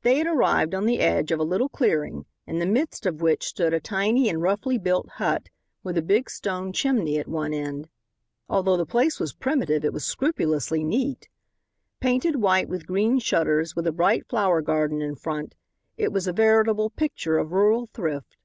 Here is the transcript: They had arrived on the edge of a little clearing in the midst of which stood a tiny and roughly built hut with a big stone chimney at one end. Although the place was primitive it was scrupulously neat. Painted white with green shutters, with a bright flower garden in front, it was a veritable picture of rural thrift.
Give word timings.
They 0.00 0.16
had 0.16 0.26
arrived 0.26 0.74
on 0.74 0.86
the 0.86 1.00
edge 1.00 1.30
of 1.30 1.38
a 1.38 1.42
little 1.44 1.68
clearing 1.68 2.24
in 2.46 2.60
the 2.60 2.64
midst 2.64 3.04
of 3.04 3.20
which 3.20 3.44
stood 3.44 3.74
a 3.74 3.78
tiny 3.78 4.26
and 4.30 4.40
roughly 4.40 4.78
built 4.78 5.06
hut 5.06 5.50
with 5.82 5.98
a 5.98 6.02
big 6.02 6.30
stone 6.30 6.72
chimney 6.72 7.18
at 7.18 7.28
one 7.28 7.52
end. 7.52 7.90
Although 8.48 8.78
the 8.78 8.86
place 8.86 9.20
was 9.20 9.34
primitive 9.34 9.84
it 9.84 9.92
was 9.92 10.02
scrupulously 10.02 10.82
neat. 10.82 11.28
Painted 12.00 12.36
white 12.36 12.70
with 12.70 12.86
green 12.86 13.18
shutters, 13.18 13.76
with 13.76 13.86
a 13.86 13.92
bright 13.92 14.26
flower 14.30 14.62
garden 14.62 15.02
in 15.02 15.14
front, 15.14 15.54
it 15.98 16.10
was 16.10 16.26
a 16.26 16.32
veritable 16.32 16.88
picture 16.88 17.36
of 17.36 17.52
rural 17.52 17.84
thrift. 17.84 18.38